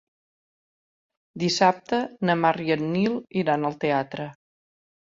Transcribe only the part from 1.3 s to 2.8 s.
Dissabte na Mar i